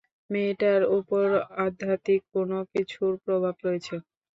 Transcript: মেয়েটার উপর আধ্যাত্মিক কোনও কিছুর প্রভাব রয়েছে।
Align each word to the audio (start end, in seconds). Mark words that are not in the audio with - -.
মেয়েটার 0.31 0.81
উপর 0.97 1.25
আধ্যাত্মিক 1.59 2.21
কোনও 2.33 2.59
কিছুর 2.73 3.11
প্রভাব 3.25 3.55
রয়েছে। 3.65 3.95